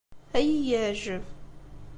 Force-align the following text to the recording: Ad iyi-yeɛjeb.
Ad 0.37 0.43
iyi-yeɛjeb. 0.45 1.23